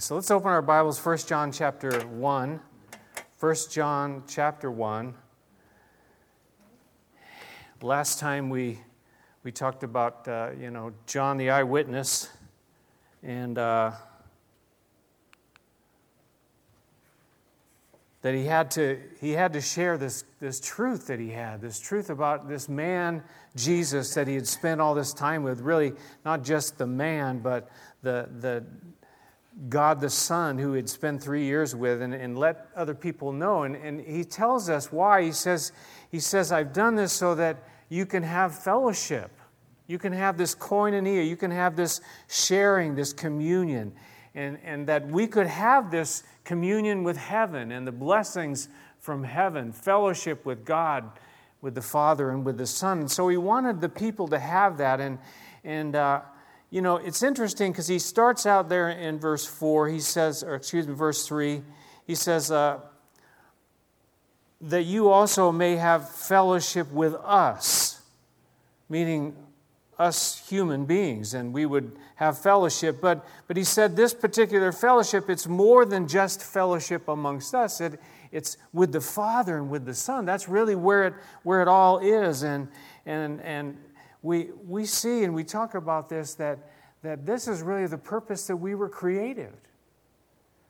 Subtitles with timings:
[0.00, 2.60] So let's open our Bibles, 1 John chapter 1.
[3.38, 5.12] 1 John chapter 1.
[7.82, 8.80] Last time we,
[9.44, 12.30] we talked about, uh, you know, John the eyewitness
[13.22, 13.90] and uh,
[18.22, 21.78] that he had to, he had to share this, this truth that he had, this
[21.78, 23.22] truth about this man,
[23.54, 25.92] Jesus, that he had spent all this time with, really
[26.24, 27.70] not just the man, but
[28.02, 28.64] the, the
[29.68, 33.64] God the Son, who he'd spent three years with, and, and let other people know.
[33.64, 35.22] And, and he tells us why.
[35.22, 35.72] He says,
[36.10, 39.30] he says, I've done this so that you can have fellowship.
[39.86, 41.28] You can have this koinonia.
[41.28, 43.92] You can have this sharing, this communion.
[44.34, 48.68] And, and that we could have this communion with heaven and the blessings
[48.98, 51.10] from heaven, fellowship with God,
[51.60, 53.00] with the Father, and with the Son.
[53.00, 55.00] And so he wanted the people to have that.
[55.00, 55.18] And,
[55.64, 56.20] and uh,
[56.70, 60.54] you know, it's interesting because he starts out there in verse 4, he says, or
[60.54, 61.62] excuse me, verse 3,
[62.06, 62.78] he says, uh,
[64.60, 68.00] that you also may have fellowship with us,
[68.88, 69.34] meaning
[69.98, 73.00] us human beings, and we would have fellowship.
[73.00, 77.80] But, but he said this particular fellowship, it's more than just fellowship amongst us.
[77.80, 78.00] It,
[78.32, 80.24] it's with the Father and with the Son.
[80.24, 82.42] That's really where it, where it all is.
[82.42, 82.68] And,
[83.06, 83.76] and, and
[84.22, 86.58] we, we see and we talk about this that,
[87.02, 89.52] that this is really the purpose that we were created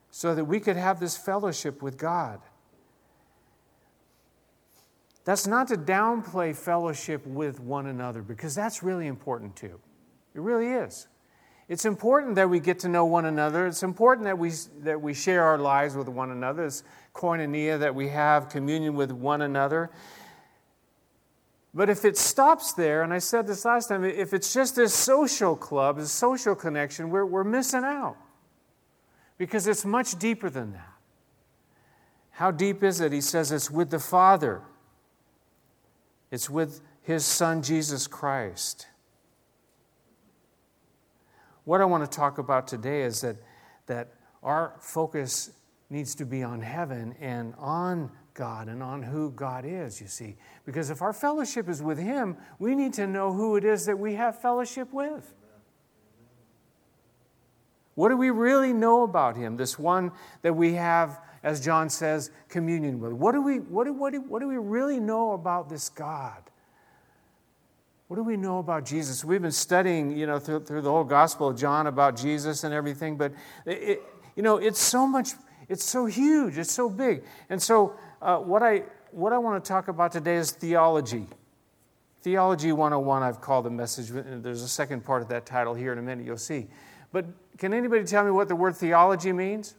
[0.09, 2.39] so that we could have this fellowship with God.
[5.23, 9.79] That's not to downplay fellowship with one another because that's really important too.
[10.33, 11.07] It really is.
[11.69, 13.67] It's important that we get to know one another.
[13.67, 16.65] It's important that we, that we share our lives with one another.
[16.65, 19.89] It's koinonia, that we have communion with one another.
[21.73, 24.93] But if it stops there, and I said this last time, if it's just this
[24.93, 28.17] social club, a social connection, we're, we're missing out.
[29.37, 30.93] Because it's much deeper than that.
[32.31, 33.11] How deep is it?
[33.11, 34.61] He says it's with the Father,
[36.29, 38.87] it's with His Son, Jesus Christ.
[41.63, 43.37] What I want to talk about today is that,
[43.85, 44.09] that
[44.41, 45.51] our focus
[45.89, 50.35] needs to be on heaven and on God and on who God is, you see.
[50.65, 53.97] Because if our fellowship is with Him, we need to know who it is that
[53.97, 55.33] we have fellowship with.
[57.95, 59.57] What do we really know about Him?
[59.57, 60.11] This one
[60.41, 63.11] that we have, as John says, communion with.
[63.13, 66.41] What do we, what do, what do, what do we really know about this God?
[68.07, 69.23] What do we know about Jesus?
[69.23, 72.73] We've been studying, you know, through, through the whole Gospel of John about Jesus and
[72.73, 73.33] everything, but,
[73.65, 74.01] it,
[74.35, 75.31] you know, it's so much,
[75.69, 77.23] it's so huge, it's so big.
[77.49, 81.27] And so uh, what, I, what I want to talk about today is theology.
[82.21, 84.09] Theology 101, I've called the message.
[84.09, 86.67] There's a second part of that title here in a minute, you'll see.
[87.11, 87.25] But
[87.57, 89.75] can anybody tell me what the word theology means?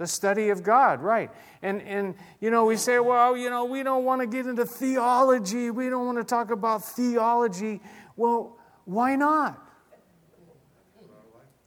[0.00, 1.30] the study of God, right.
[1.60, 4.64] And, and, you know, we say, well, you know, we don't want to get into
[4.64, 5.70] theology.
[5.70, 7.82] We don't want to talk about theology.
[8.16, 8.56] Well,
[8.86, 9.62] why not?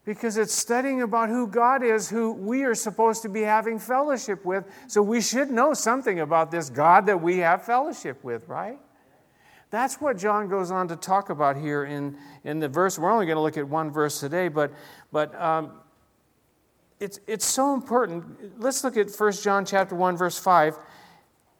[0.05, 4.43] Because it's studying about who God is, who we are supposed to be having fellowship
[4.43, 4.65] with.
[4.87, 8.79] So we should know something about this God that we have fellowship with, right?
[9.69, 12.99] That's what John goes on to talk about here in, in the verse.
[12.99, 14.71] We're only going to look at one verse today, but,
[15.11, 15.71] but um,
[16.99, 18.61] it's, it's so important.
[18.61, 20.77] Let's look at 1 John chapter 1, verse 5.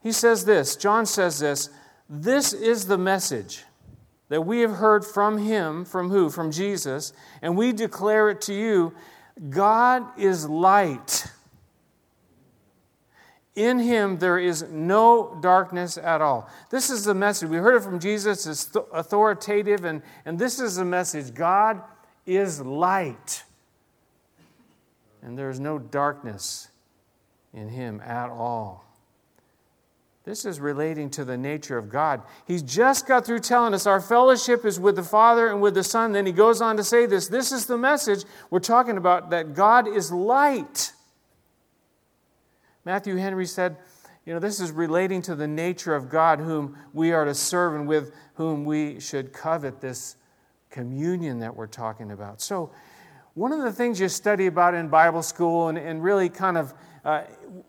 [0.03, 1.69] He says this, John says this,
[2.09, 3.63] this is the message
[4.33, 6.27] that we have heard from him, from who?
[6.27, 7.13] From Jesus,
[7.43, 8.91] and we declare it to you
[9.51, 11.27] God is light.
[13.55, 16.49] In him there is no darkness at all.
[16.71, 17.47] This is the message.
[17.47, 21.83] We heard it from Jesus, it's authoritative, and, and this is the message God
[22.25, 23.43] is light.
[25.21, 26.69] And there is no darkness
[27.53, 28.83] in him at all.
[30.25, 32.21] This is relating to the nature of God.
[32.47, 35.83] He's just got through telling us our fellowship is with the Father and with the
[35.83, 36.13] Son.
[36.13, 37.27] Then he goes on to say this.
[37.27, 40.93] This is the message we're talking about that God is light.
[42.85, 43.75] Matthew Henry said,
[44.25, 47.75] you know, this is relating to the nature of God whom we are to serve
[47.75, 50.15] and with whom we should covet this
[50.69, 52.41] communion that we're talking about.
[52.41, 52.71] So,
[53.35, 56.73] one of the things you study about in Bible school and, and really kind of
[57.03, 57.23] uh,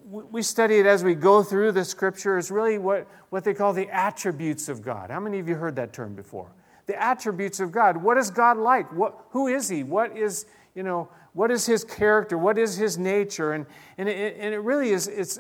[0.05, 3.73] we study it as we go through the scripture is really what, what they call
[3.73, 5.11] the attributes of God.
[5.11, 6.51] How many of you heard that term before?
[6.87, 7.97] The attributes of God.
[7.97, 8.93] What is God like?
[8.93, 9.83] What, who is He?
[9.83, 12.39] What is, you know, what is His character?
[12.39, 13.53] What is His nature?
[13.53, 13.67] And,
[13.99, 15.39] and, it, and it really is, it's,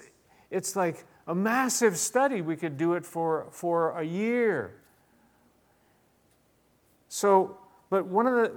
[0.50, 2.40] it's like a massive study.
[2.40, 4.74] We could do it for, for a year.
[7.08, 7.58] So,
[7.90, 8.52] but one of the,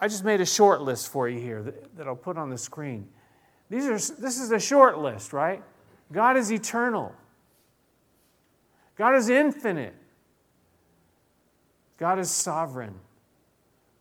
[0.00, 2.58] I just made a short list for you here that, that I'll put on the
[2.58, 3.08] screen.
[3.70, 5.62] These are, this is a short list, right?
[6.12, 7.14] God is eternal.
[8.96, 9.94] God is infinite.
[11.96, 12.94] God is sovereign.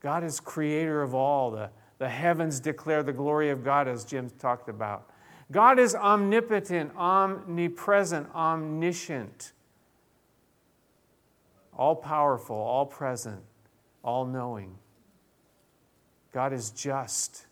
[0.01, 1.51] God is creator of all.
[1.51, 1.69] The,
[1.99, 5.11] the heavens declare the glory of God, as Jim talked about.
[5.51, 9.51] God is omnipotent, omnipresent, omniscient,
[11.77, 13.41] all powerful, all present,
[14.03, 14.75] all knowing.
[16.33, 17.45] God is just.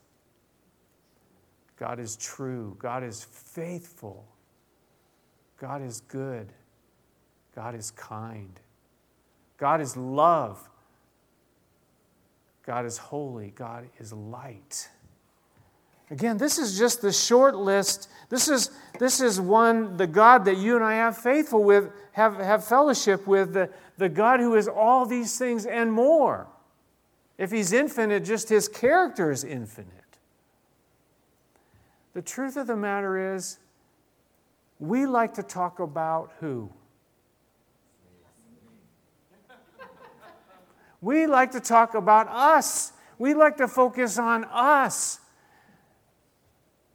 [1.79, 2.75] God is true.
[2.79, 4.25] God is faithful.
[5.59, 6.51] God is good.
[7.55, 8.59] God is kind.
[9.57, 10.69] God is love.
[12.65, 13.51] God is holy.
[13.55, 14.89] God is light.
[16.09, 18.09] Again, this is just the short list.
[18.29, 22.37] This is, this is one, the God that you and I have faithful with, have,
[22.37, 26.47] have fellowship with, the, the God who is all these things and more.
[27.37, 30.06] If he's infinite, just his character is infinite.
[32.17, 33.59] The truth of the matter is,
[34.79, 36.71] we like to talk about who?
[40.99, 42.91] We like to talk about us.
[43.19, 45.19] We like to focus on us.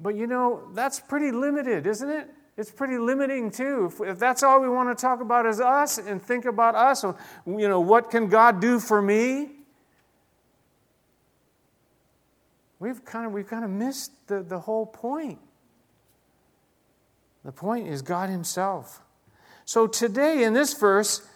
[0.01, 2.29] But you know, that's pretty limited, isn't it?
[2.57, 3.93] It's pretty limiting too.
[3.93, 7.05] If, if, that's all we want to talk about is us and think about us,
[7.05, 9.51] you know, what can God do for me?
[12.83, 15.39] We've kind of, we've kind of missed the, the whole point.
[17.45, 19.01] The point is God Himself.
[19.65, 21.27] So today in this verse,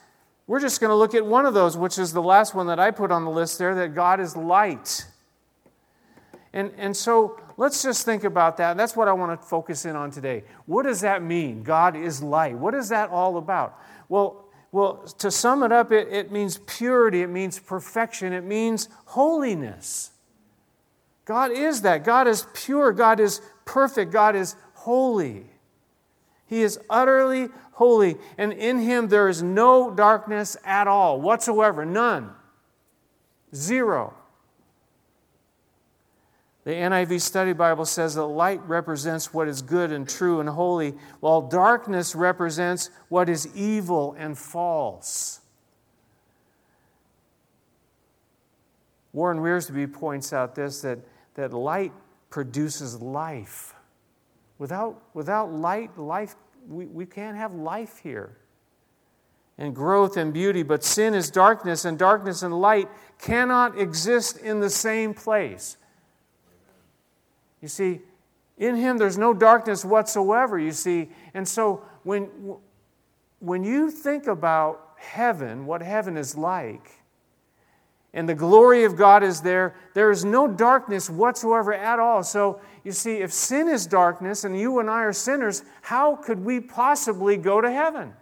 [0.48, 2.81] we're just going to look at one of those, which is the last one that
[2.81, 5.06] I put on the list there that God is light.
[6.52, 8.76] And, and so let's just think about that.
[8.76, 10.42] That's what I want to focus in on today.
[10.66, 11.62] What does that mean?
[11.62, 12.58] God is light.
[12.58, 13.81] What is that all about?
[14.08, 18.88] Well, well to sum it up, it, it means purity, it means perfection, it means
[19.04, 20.10] holiness.
[21.26, 22.05] God is that.
[22.05, 22.93] God is pure.
[22.93, 24.12] God is perfect.
[24.12, 25.46] God is holy.
[26.46, 28.17] He is utterly holy.
[28.38, 31.84] And in Him there is no darkness at all, whatsoever.
[31.84, 32.31] None.
[33.55, 34.14] Zero.
[36.64, 40.94] The NIV Study Bible says that light represents what is good and true and holy,
[41.20, 45.40] while darkness represents what is evil and false.
[49.12, 50.99] Warren Wiersbe points out this that
[51.37, 51.93] that light
[52.29, 53.75] produces life.
[54.59, 56.35] Without, without light, life,
[56.69, 58.37] we, we can't have life here.
[59.59, 62.88] And growth and beauty, but sin is darkness, and darkness and light
[63.19, 65.77] cannot exist in the same place.
[67.62, 68.00] You see,
[68.59, 71.11] in him there's no darkness whatsoever, you see.
[71.33, 72.29] And so when,
[73.38, 76.91] when you think about heaven, what heaven is like,
[78.16, 79.74] and the glory of God is there.
[79.92, 82.22] There is no darkness whatsoever at all.
[82.22, 86.42] So, you see, if sin is darkness and you and I are sinners, how could
[86.42, 88.14] we possibly go to heaven?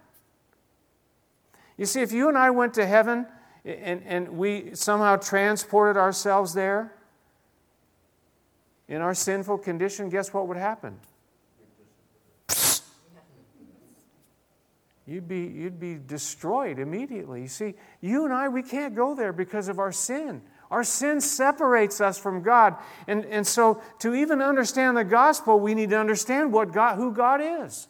[1.77, 3.25] You see, if you and I went to heaven
[3.63, 6.93] and, and we somehow transported ourselves there
[8.89, 10.99] in our sinful condition, guess what would happen?
[15.05, 17.41] You'd be, you'd be destroyed immediately.
[17.41, 20.41] You see, you and I, we can't go there because of our sin.
[20.71, 22.75] Our sin separates us from God.
[23.07, 27.13] And, and so, to even understand the gospel, we need to understand what God, who
[27.13, 27.87] God is.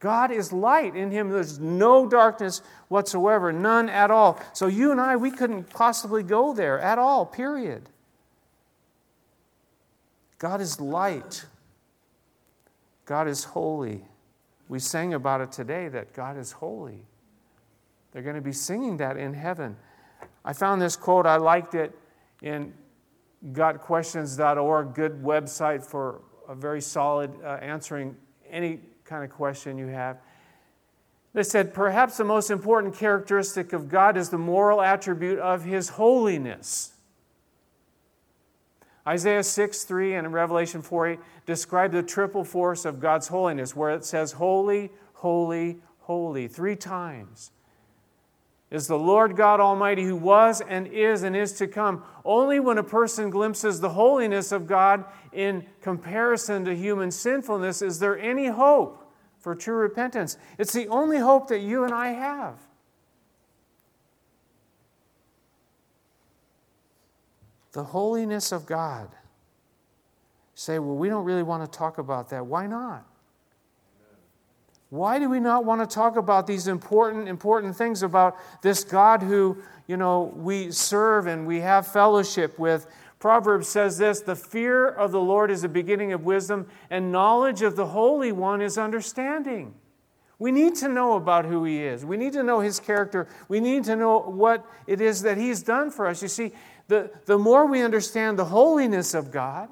[0.00, 0.96] God is light.
[0.96, 4.40] In Him, there's no darkness whatsoever, none at all.
[4.52, 7.88] So, you and I, we couldn't possibly go there at all, period.
[10.38, 11.46] God is light.
[13.04, 14.04] God is holy.
[14.72, 17.04] We sang about it today that God is holy.
[18.10, 19.76] They're going to be singing that in heaven.
[20.46, 21.94] I found this quote, I liked it
[22.40, 22.72] in
[23.52, 28.16] gotquestions.org, good website for a very solid uh, answering
[28.48, 30.16] any kind of question you have.
[31.34, 35.90] They said, Perhaps the most important characteristic of God is the moral attribute of his
[35.90, 36.94] holiness.
[39.06, 43.90] Isaiah 6 3 and Revelation 4 8 describe the triple force of God's holiness, where
[43.90, 47.50] it says, Holy, holy, holy, three times.
[48.70, 52.04] Is the Lord God Almighty who was and is and is to come.
[52.24, 57.98] Only when a person glimpses the holiness of God in comparison to human sinfulness is
[57.98, 60.38] there any hope for true repentance.
[60.56, 62.54] It's the only hope that you and I have.
[67.72, 69.08] The holiness of God.
[70.54, 72.46] say, well, we don't really want to talk about that.
[72.46, 73.06] Why not?
[74.90, 79.22] Why do we not want to talk about these important, important things about this God
[79.22, 82.86] who, you know, we serve and we have fellowship with?
[83.18, 87.62] Proverbs says this the fear of the Lord is the beginning of wisdom, and knowledge
[87.62, 89.74] of the Holy One is understanding.
[90.38, 92.04] We need to know about who He is.
[92.04, 93.28] We need to know His character.
[93.48, 96.20] We need to know what it is that He's done for us.
[96.20, 96.52] You see,
[96.88, 99.68] the, the more we understand the holiness of God,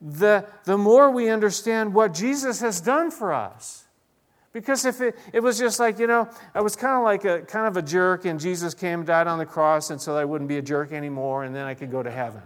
[0.00, 3.84] the, the more we understand what Jesus has done for us.
[4.52, 7.42] Because if it, it was just like, you know, I was kind of like a
[7.42, 10.24] kind of a jerk, and Jesus came and died on the cross, and so I
[10.24, 12.40] wouldn't be a jerk anymore, and then I could go to heaven.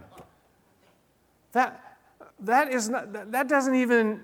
[1.53, 1.97] That
[2.41, 4.19] that is not that doesn't even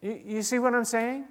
[0.00, 1.26] you, you see what I'm saying?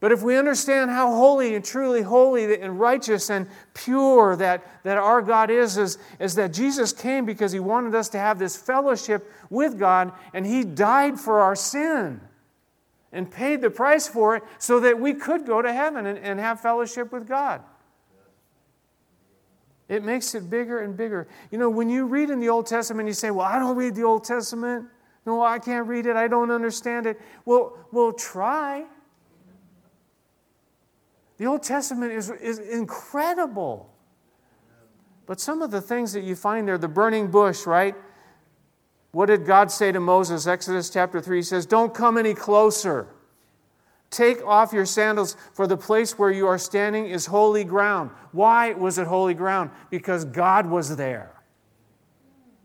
[0.00, 4.96] But if we understand how holy and truly holy and righteous and pure that, that
[4.96, 8.56] our God is, is, is that Jesus came because he wanted us to have this
[8.56, 12.20] fellowship with God and he died for our sin
[13.12, 16.38] and paid the price for it so that we could go to heaven and, and
[16.38, 17.62] have fellowship with God.
[19.88, 21.26] It makes it bigger and bigger.
[21.50, 23.94] You know, when you read in the Old Testament, you say, Well, I don't read
[23.94, 24.86] the Old Testament.
[25.24, 26.14] No, I can't read it.
[26.14, 27.18] I don't understand it.
[27.44, 28.84] Well, we'll try.
[31.38, 33.92] The Old Testament is, is incredible.
[35.26, 37.94] But some of the things that you find there, the burning bush, right?
[39.12, 40.46] What did God say to Moses?
[40.46, 43.08] Exodus chapter 3 says, Don't come any closer.
[44.10, 48.10] Take off your sandals, for the place where you are standing is holy ground.
[48.32, 49.70] Why was it holy ground?
[49.90, 51.37] Because God was there.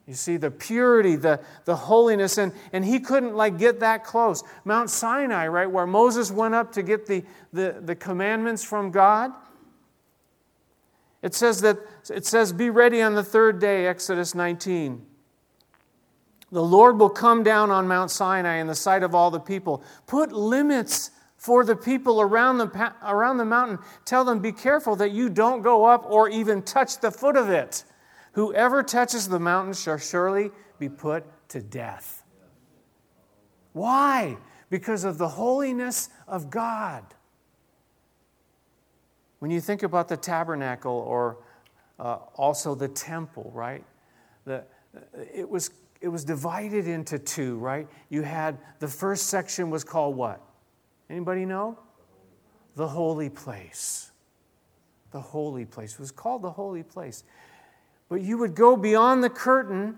[0.06, 4.44] You see, the purity, the, the holiness, and, and he couldn't like get that close.
[4.66, 9.32] Mount Sinai, right, where Moses went up to get the, the, the commandments from God.
[11.22, 11.78] It says that
[12.10, 15.06] it says, Be ready on the third day, Exodus 19.
[16.52, 19.84] The Lord will come down on Mount Sinai in the sight of all the people.
[20.06, 23.80] Put limits for the people around the, around the mountain.
[24.06, 27.50] Tell them, be careful that you don't go up or even touch the foot of
[27.50, 27.86] it.
[28.34, 32.24] Whoever touches the mountain shall surely be put to death.
[33.74, 34.38] Why?
[34.70, 37.06] Because of the holiness of God.
[39.40, 41.38] When you think about the tabernacle or
[42.00, 43.84] uh, also the temple, right?
[44.46, 44.64] The,
[45.34, 45.72] it was
[46.02, 47.88] it was divided into two, right?
[48.10, 50.42] You had the first section was called what?
[51.10, 51.80] Anybody know?
[52.76, 54.12] The holy place.
[55.12, 55.94] The holy place.
[55.94, 57.24] It was called the holy place.
[58.14, 59.98] But you would go beyond the curtain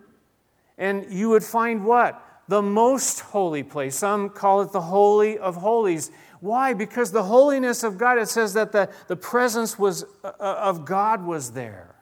[0.77, 2.23] and you would find what?
[2.47, 3.97] The most holy place.
[3.97, 6.11] Some call it the Holy of Holies.
[6.39, 6.73] Why?
[6.73, 11.25] Because the holiness of God, it says that the, the presence was, uh, of God
[11.25, 11.94] was there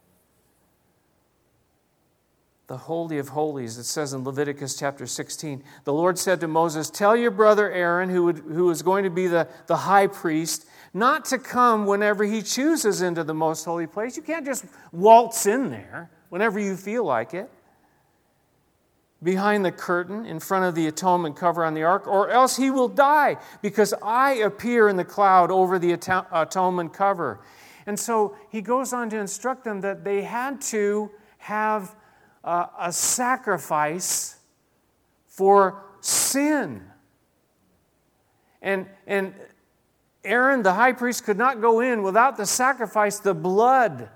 [2.67, 3.77] the Holy of Holies.
[3.77, 8.10] It says in Leviticus chapter 16 The Lord said to Moses, Tell your brother Aaron,
[8.10, 12.24] who, would, who is going to be the, the high priest, not to come whenever
[12.24, 14.15] he chooses into the most holy place.
[14.15, 17.50] You can't just waltz in there whenever you feel like it.
[19.22, 22.70] Behind the curtain, in front of the atonement cover on the ark, or else he
[22.72, 27.39] will die, because I appear in the cloud over the atonement cover.
[27.86, 31.96] And so he goes on to instruct them that they had to have
[32.43, 34.38] uh, a sacrifice
[35.27, 36.83] for sin.
[38.62, 39.33] And, and
[40.23, 44.09] Aaron, the high priest, could not go in without the sacrifice, the blood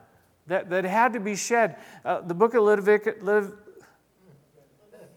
[0.47, 1.75] that, that had to be shed.
[2.05, 3.53] Uh, the book of Levitic, Lev,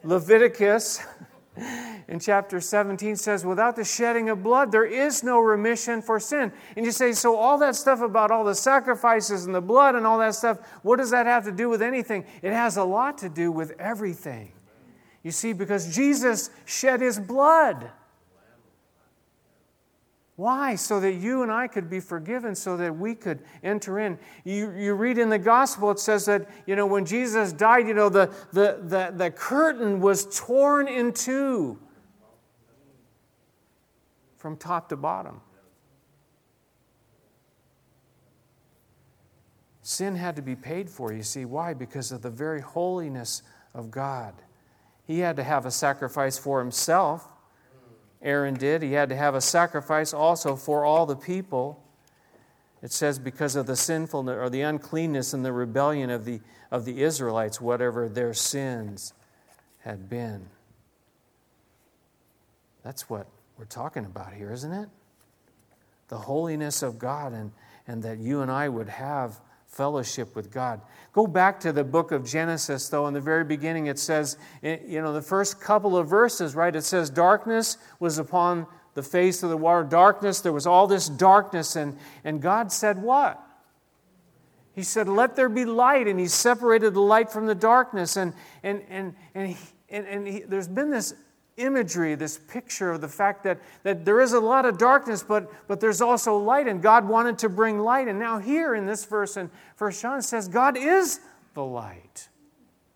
[0.03, 1.01] Leviticus
[2.09, 6.53] in chapter 17 says, Without the shedding of blood, there is no remission for sin.
[6.77, 10.07] And you say, So, all that stuff about all the sacrifices and the blood and
[10.07, 12.25] all that stuff, what does that have to do with anything?
[12.43, 14.53] It has a lot to do with everything.
[15.23, 17.91] You see, because Jesus shed his blood.
[20.41, 20.75] Why?
[20.75, 24.19] So that you and I could be forgiven, so that we could enter in.
[24.45, 27.93] You, you read in the gospel, it says that, you know, when Jesus died, you
[27.93, 31.79] know, the, the, the, the curtain was torn in two
[34.39, 35.43] from top to bottom.
[39.83, 41.45] Sin had to be paid for, you see.
[41.45, 41.75] Why?
[41.75, 43.43] Because of the very holiness
[43.75, 44.33] of God.
[45.07, 47.30] He had to have a sacrifice for himself
[48.23, 48.83] Aaron did.
[48.83, 51.83] He had to have a sacrifice also for all the people.
[52.83, 56.85] It says, because of the sinfulness or the uncleanness and the rebellion of the, of
[56.85, 59.13] the Israelites, whatever their sins
[59.81, 60.47] had been.
[62.83, 63.27] That's what
[63.59, 64.89] we're talking about here, isn't it?
[66.09, 67.53] The holiness of God and,
[67.87, 70.81] and that you and I would have fellowship with God.
[71.13, 73.07] Go back to the book of Genesis, though.
[73.07, 76.75] In the very beginning, it says, eh, you know, the first couple of verses, right?
[76.75, 79.85] It says, Darkness was upon the face of the water.
[79.85, 81.77] Darkness, there was all this darkness.
[81.77, 83.41] And, and God said, What?
[84.73, 88.17] He said, Let there be light, and He separated the light from the darkness.
[88.17, 89.57] And, and, and, and, he,
[89.89, 91.15] and, and he, there's been this
[91.57, 95.51] imagery, this picture of the fact that, that there is a lot of darkness, but,
[95.69, 98.09] but there's also light, and God wanted to bring light.
[98.09, 101.21] And now, here in this verse in 1 John says, God is
[101.55, 102.29] the light.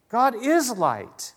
[0.09, 1.35] God is light.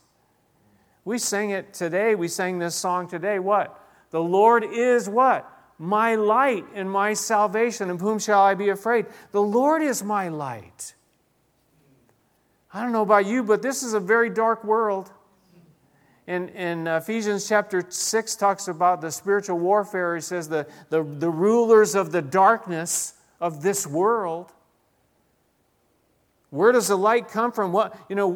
[1.03, 2.15] We sang it today.
[2.15, 3.39] We sang this song today.
[3.39, 3.81] What?
[4.11, 5.49] The Lord is what?
[5.79, 7.89] My light and my salvation.
[7.89, 9.05] Of whom shall I be afraid?
[9.31, 10.95] The Lord is my light.
[12.73, 15.11] I don't know about you, but this is a very dark world.
[16.27, 20.15] In, in Ephesians chapter 6 talks about the spiritual warfare.
[20.15, 24.51] He says the, the, the rulers of the darkness of this world.
[26.49, 27.71] Where does the light come from?
[27.71, 28.33] What, you know,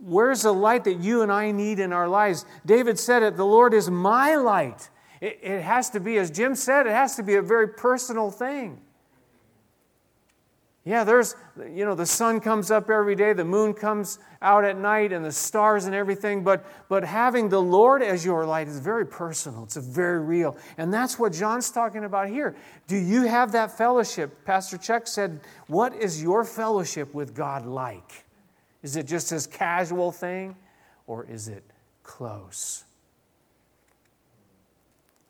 [0.00, 2.46] where's the light that you and I need in our lives?
[2.64, 4.88] David said it, the Lord is my light.
[5.20, 8.30] It, it has to be, as Jim said, it has to be a very personal
[8.30, 8.80] thing.
[10.84, 14.78] Yeah, there's, you know, the sun comes up every day, the moon comes out at
[14.78, 18.80] night, and the stars and everything, but, but having the Lord as your light is
[18.80, 19.64] very personal.
[19.64, 20.56] It's very real.
[20.78, 22.56] And that's what John's talking about here.
[22.86, 24.46] Do you have that fellowship?
[24.46, 28.24] Pastor Chuck said, What is your fellowship with God like?
[28.82, 30.56] Is it just this casual thing,
[31.06, 31.62] or is it
[32.02, 32.84] close?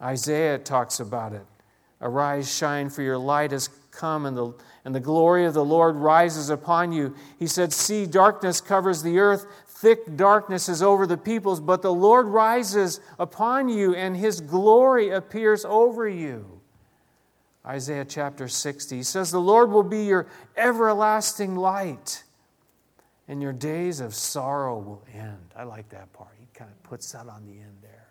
[0.00, 1.44] Isaiah talks about it.
[2.00, 4.54] Arise, shine, for your light has come, and the,
[4.84, 7.14] and the glory of the Lord rises upon you.
[7.38, 11.92] He said, See, darkness covers the earth, thick darkness is over the peoples, but the
[11.92, 16.60] Lord rises upon you, and his glory appears over you.
[17.66, 22.24] Isaiah chapter 60 he says, The Lord will be your everlasting light,
[23.28, 25.54] and your days of sorrow will end.
[25.56, 26.30] I like that part.
[26.38, 28.08] He kind of puts that on the end there.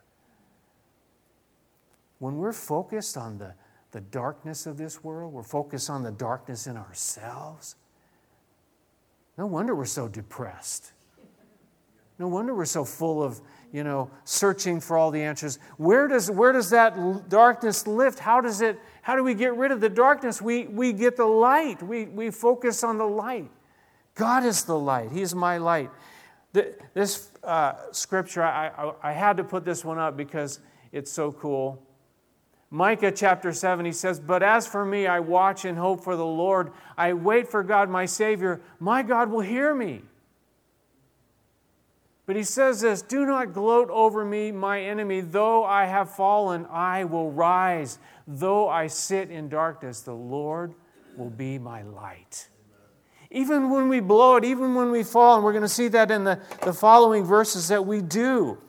[2.19, 3.53] When we're focused on the
[3.91, 5.33] the darkness of this world.
[5.33, 7.75] We're focused on the darkness in ourselves.
[9.37, 10.91] No wonder we're so depressed.
[12.19, 13.39] No wonder we're so full of,
[13.71, 15.57] you know, searching for all the answers.
[15.77, 18.19] Where does, where does that darkness lift?
[18.19, 20.41] How does it, how do we get rid of the darkness?
[20.41, 21.81] We, we get the light.
[21.81, 23.49] We, we focus on the light.
[24.15, 25.11] God is the light.
[25.13, 25.89] He is my light.
[26.51, 30.59] The, this uh, scripture, I, I, I had to put this one up because
[30.91, 31.81] it's so cool.
[32.71, 36.25] Micah chapter 7, he says, But as for me, I watch and hope for the
[36.25, 36.71] Lord.
[36.97, 38.61] I wait for God, my Savior.
[38.79, 40.03] My God will hear me.
[42.27, 45.21] But he says this Do not gloat over me, my enemy.
[45.21, 47.97] Though I have fallen, I will rise.
[48.27, 50.75] Though I sit in darkness, the Lord
[51.17, 52.49] will be my light.
[53.31, 56.11] Even when we blow it, even when we fall, and we're going to see that
[56.11, 58.59] in the, the following verses that we do.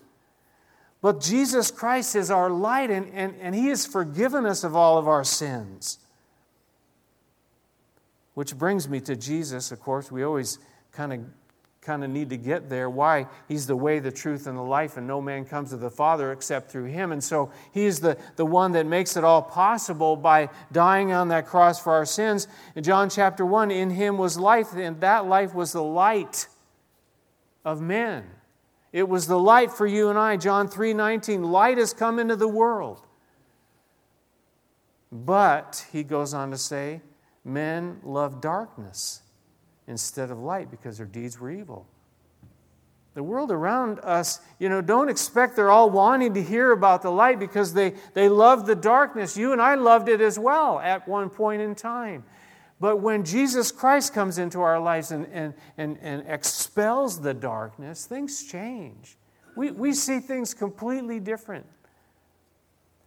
[1.03, 4.99] But Jesus Christ is our light, and, and, and He has forgiven us of all
[4.99, 5.99] of our sins.
[8.35, 10.13] Which brings me to Jesus, of course.
[10.13, 10.59] We always
[10.93, 11.21] kind of
[11.83, 12.91] kind of need to get there.
[12.91, 13.27] Why?
[13.49, 16.31] He's the way the truth and the life and no man comes to the father
[16.31, 17.11] except through him.
[17.11, 21.47] And so he's the, the one that makes it all possible by dying on that
[21.47, 22.49] cross for our sins.
[22.77, 26.49] In john chapter 1 in him was life and that life was the light
[27.65, 28.25] of men
[28.93, 30.37] it was the light for you and I.
[30.37, 33.07] John 3:19, light has come into the world.
[35.13, 37.01] But he goes on to say,
[37.45, 39.23] men love darkness
[39.87, 41.87] instead of light because their deeds were evil.
[43.15, 47.11] The world around us, you know, don't expect they're all wanting to hear about the
[47.11, 49.37] light because they, they love the darkness.
[49.37, 52.23] You and I loved it as well at one point in time.
[52.81, 58.07] But when Jesus Christ comes into our lives and, and, and, and expels the darkness,
[58.07, 59.19] things change.
[59.55, 61.67] We, we see things completely different.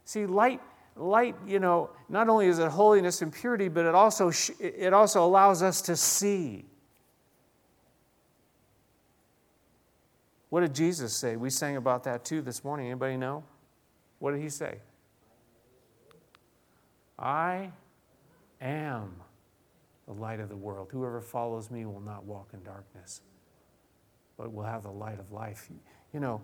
[0.04, 0.60] See, light,
[0.94, 5.24] light, you know, not only is it holiness and purity, but it also, it also
[5.24, 6.66] allows us to see.
[10.50, 11.34] What did Jesus say?
[11.34, 12.86] We sang about that too this morning.
[12.86, 13.42] Anybody know?
[14.20, 14.78] What did he say?
[17.18, 17.72] I
[18.60, 19.23] am
[20.06, 20.88] the light of the world.
[20.90, 23.22] Whoever follows me will not walk in darkness,
[24.36, 25.70] but will have the light of life.
[26.12, 26.42] You know,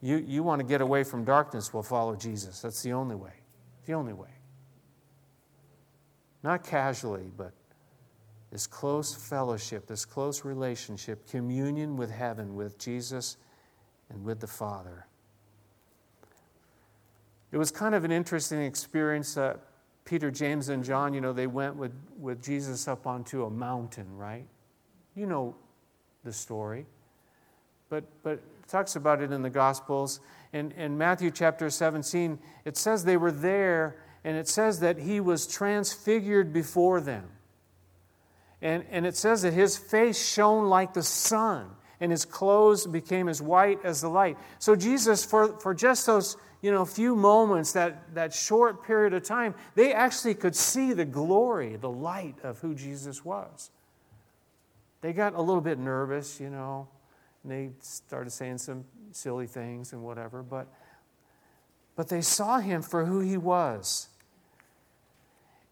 [0.00, 2.60] you, you want to get away from darkness, will follow Jesus.
[2.60, 3.32] That's the only way.
[3.86, 4.28] The only way.
[6.42, 7.52] Not casually, but
[8.50, 13.36] this close fellowship, this close relationship, communion with heaven, with Jesus
[14.10, 15.06] and with the Father.
[17.50, 19.36] It was kind of an interesting experience.
[19.36, 19.56] Uh,
[20.04, 24.16] Peter, James, and John, you know, they went with, with Jesus up onto a mountain,
[24.16, 24.46] right?
[25.14, 25.56] You know
[26.24, 26.86] the story.
[27.88, 30.20] But, but it talks about it in the Gospels.
[30.52, 35.20] In, in Matthew chapter 17, it says they were there, and it says that he
[35.20, 37.28] was transfigured before them.
[38.60, 43.28] And, and it says that his face shone like the sun, and his clothes became
[43.28, 44.36] as white as the light.
[44.58, 49.22] So Jesus, for, for just those you know, few moments, that, that short period of
[49.22, 53.70] time, they actually could see the glory, the light of who Jesus was.
[55.02, 56.88] They got a little bit nervous, you know,
[57.42, 60.66] and they started saying some silly things and whatever, but,
[61.96, 64.08] but they saw him for who he was.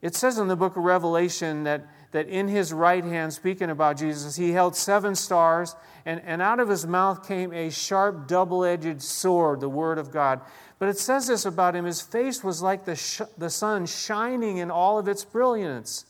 [0.03, 3.97] It says in the book of Revelation that, that in his right hand, speaking about
[3.97, 5.75] Jesus, he held seven stars,
[6.07, 10.13] and, and out of his mouth came a sharp, double edged sword, the word of
[10.13, 10.41] God.
[10.79, 14.59] But it says this about him his face was like the, sh- the sun shining
[14.59, 16.07] in all of its brilliance.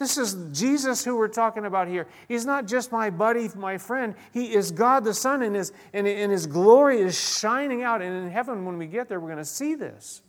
[0.00, 2.06] This is Jesus who we're talking about here.
[2.26, 4.14] He's not just my buddy, my friend.
[4.32, 8.00] He is God the Son, and his, and, and his glory is shining out.
[8.00, 10.22] And in heaven, when we get there, we're going to see this.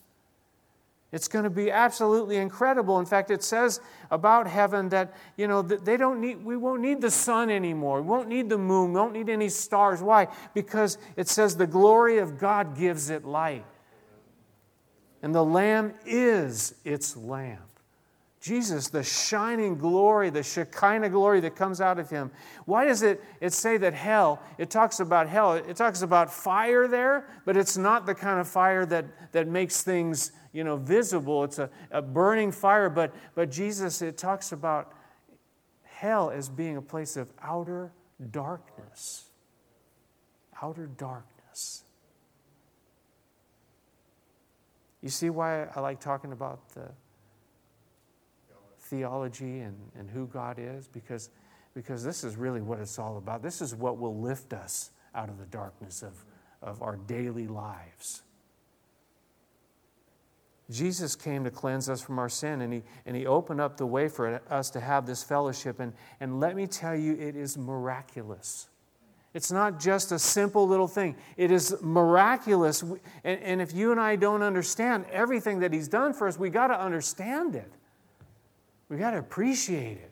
[1.12, 3.00] It's going to be absolutely incredible.
[3.00, 7.02] In fact, it says about heaven that, you know, they don't need, we won't need
[7.02, 8.02] the sun anymore.
[8.02, 8.94] We won't need the moon.
[8.94, 10.02] We won't need any stars.
[10.02, 10.28] Why?
[10.54, 13.66] Because it says the glory of God gives it light.
[15.22, 17.62] And the Lamb is its lamp.
[18.40, 22.32] Jesus, the shining glory, the Shekinah glory that comes out of him.
[22.66, 26.88] Why does it, it say that hell, it talks about hell, it talks about fire
[26.88, 31.44] there, but it's not the kind of fire that, that makes things you know, visible.
[31.44, 34.94] It's a, a burning fire, but, but Jesus, it talks about
[35.84, 37.92] hell as being a place of outer
[38.32, 39.30] darkness.
[40.62, 41.84] Outer darkness.
[45.02, 46.90] You see why I like talking about the
[48.80, 50.88] theology and, and who God is?
[50.88, 51.30] Because,
[51.74, 53.42] because this is really what it's all about.
[53.42, 56.14] This is what will lift us out of the darkness of,
[56.62, 58.24] of our daily lives.
[60.72, 63.86] Jesus came to cleanse us from our sin, and he, and he opened up the
[63.86, 65.80] way for us to have this fellowship.
[65.80, 68.70] And, and let me tell you, it is miraculous.
[69.34, 72.84] It's not just a simple little thing, it is miraculous.
[73.24, 76.50] And, and if you and I don't understand everything that He's done for us, we
[76.50, 77.72] got to understand it,
[78.90, 80.08] we got to appreciate it.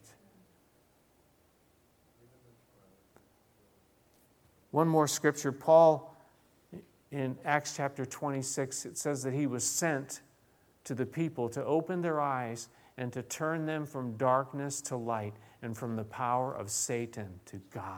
[4.72, 6.15] One more scripture, Paul
[7.12, 10.22] in Acts chapter 26, it says that he was sent
[10.84, 15.34] to the people to open their eyes and to turn them from darkness to light
[15.62, 17.94] and from the power of Satan to God.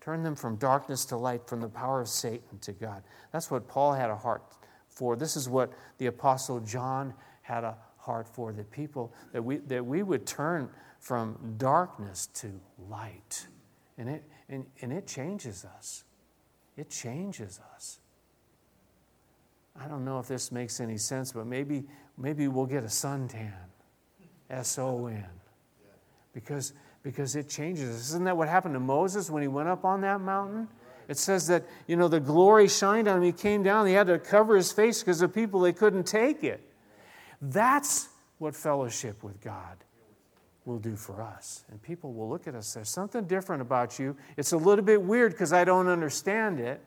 [0.00, 3.02] Turn them from darkness to light, from the power of Satan to God.
[3.32, 4.42] That's what Paul had a heart
[4.88, 5.16] for.
[5.16, 9.84] This is what the Apostle John had a heart for that people, that we, that
[9.84, 12.52] we would turn from darkness to
[12.88, 13.48] light.
[13.98, 16.04] And it, and, and it changes us.
[16.76, 17.98] It changes us.
[19.80, 21.84] I don't know if this makes any sense, but maybe,
[22.16, 23.52] maybe we'll get a suntan.
[24.48, 25.26] S O N.
[26.32, 28.08] Because, because it changes us.
[28.08, 30.68] Isn't that what happened to Moses when he went up on that mountain?
[31.08, 33.22] It says that, you know, the glory shined on him.
[33.22, 36.44] He came down, he had to cover his face because the people, they couldn't take
[36.44, 36.60] it.
[37.40, 38.08] That's
[38.38, 39.76] what fellowship with God
[40.64, 41.64] will do for us.
[41.70, 44.16] And people will look at us, there's something different about you.
[44.36, 46.82] It's a little bit weird because I don't understand it.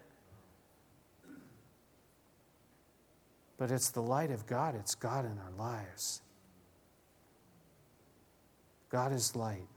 [3.60, 6.22] But it's the light of God, it's God in our lives.
[8.90, 9.68] God is light.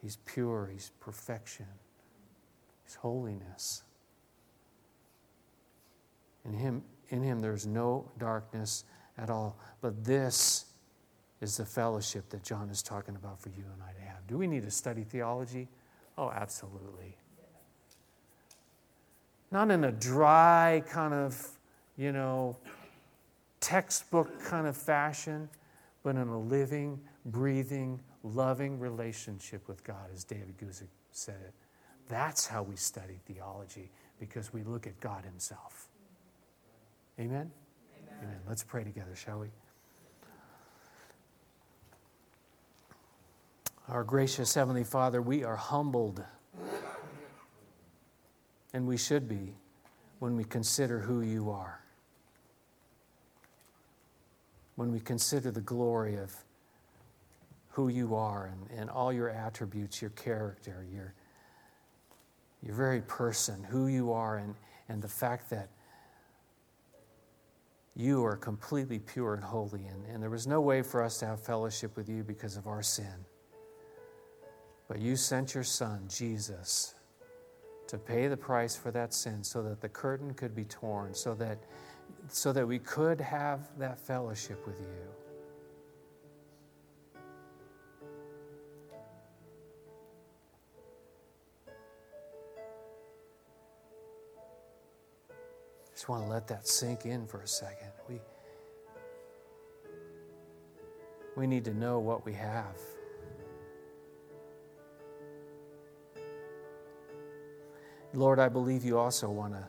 [0.00, 1.66] He's pure, He's perfection,
[2.84, 3.82] He's holiness.
[6.44, 8.84] In Him, in him there's no darkness
[9.16, 9.58] at all.
[9.80, 10.66] But this
[11.40, 14.26] is the fellowship that John is talking about for you and I to have.
[14.26, 15.68] Do we need to study theology?
[16.16, 17.16] Oh, absolutely.
[19.50, 21.48] Not in a dry kind of,
[21.96, 22.56] you know,
[23.60, 25.48] textbook kind of fashion,
[26.02, 31.54] but in a living, breathing, loving relationship with God, as David Guzik said it.
[32.08, 35.88] That's how we study theology, because we look at God Himself.
[37.18, 37.50] Amen?
[38.02, 38.18] Amen?
[38.22, 38.40] Amen.
[38.48, 39.48] Let's pray together, shall we?
[43.88, 46.22] Our gracious Heavenly Father, we are humbled
[48.78, 49.56] and we should be
[50.20, 51.80] when we consider who you are.
[54.76, 56.32] When we consider the glory of
[57.70, 61.12] who you are and, and all your attributes, your character, your,
[62.62, 64.54] your very person, who you are, and,
[64.88, 65.70] and the fact that
[67.96, 69.86] you are completely pure and holy.
[69.86, 72.68] And, and there was no way for us to have fellowship with you because of
[72.68, 73.24] our sin.
[74.86, 76.94] But you sent your Son, Jesus
[77.88, 81.34] to pay the price for that sin so that the curtain could be torn, so
[81.34, 81.58] that,
[82.28, 84.86] so that we could have that fellowship with you.
[95.94, 97.88] Just want to let that sink in for a second.
[98.08, 98.20] We,
[101.36, 102.76] we need to know what we have.
[108.14, 109.66] Lord, I believe you also want to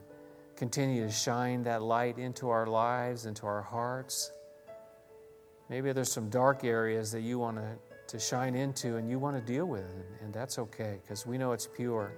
[0.56, 4.32] continue to shine that light into our lives, into our hearts.
[5.70, 9.36] Maybe there's some dark areas that you want to, to shine into and you want
[9.36, 12.14] to deal with, and that's okay because we know it's pure.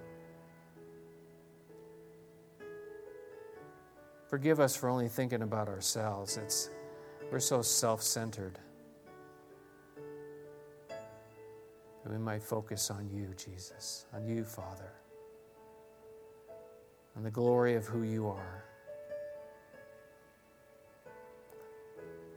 [4.28, 6.36] Forgive us for only thinking about ourselves.
[6.36, 6.70] It's,
[7.30, 8.58] we're so self centered.
[12.08, 14.92] We might focus on you, Jesus, on you, Father
[17.14, 18.64] and the glory of who you are.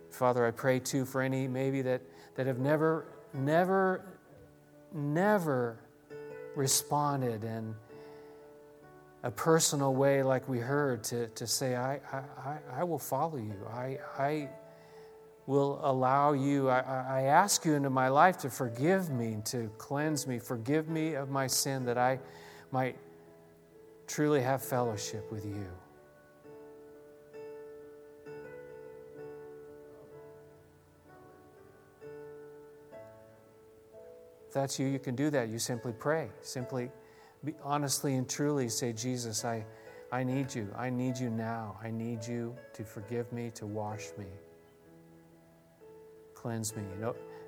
[0.09, 2.01] Father, I pray too for any maybe that,
[2.35, 4.05] that have never, never,
[4.93, 5.77] never
[6.55, 7.75] responded in
[9.23, 13.55] a personal way like we heard to, to say, I, I, I will follow you.
[13.73, 14.49] I, I
[15.47, 20.27] will allow you, I, I ask you into my life to forgive me, to cleanse
[20.27, 22.19] me, forgive me of my sin that I
[22.71, 22.97] might
[24.07, 25.67] truly have fellowship with you.
[34.47, 35.49] If that's you, you can do that.
[35.49, 36.29] You simply pray.
[36.41, 36.89] Simply,
[37.43, 39.65] be honestly and truly say, Jesus, I,
[40.11, 40.67] I need you.
[40.77, 41.77] I need you now.
[41.83, 44.25] I need you to forgive me, to wash me,
[46.33, 46.83] cleanse me.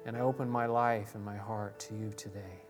[0.06, 2.67] And I open my life and my heart to you today.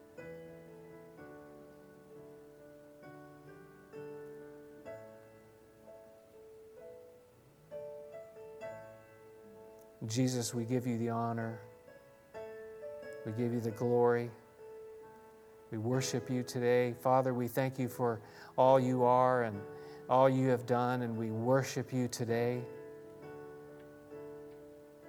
[10.07, 11.59] Jesus, we give you the honor.
[13.25, 14.31] We give you the glory.
[15.71, 16.93] We worship you today.
[17.01, 18.21] Father, we thank you for
[18.57, 19.59] all you are and
[20.09, 22.61] all you have done, and we worship you today.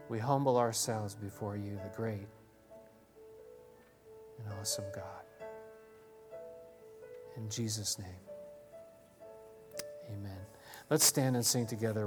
[0.08, 2.26] We humble ourselves before you, the great
[4.38, 5.04] and awesome God.
[7.36, 8.08] In Jesus' name,
[10.10, 10.40] amen.
[10.90, 12.06] Let's stand and sing together.